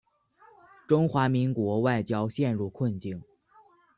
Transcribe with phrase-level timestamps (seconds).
[0.87, 3.21] 中华民国外交陷入困境。